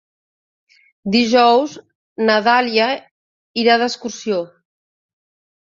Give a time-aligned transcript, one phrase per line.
[1.15, 1.75] Dijous
[2.31, 2.89] na Dàlia
[3.65, 4.45] irà d'excursió.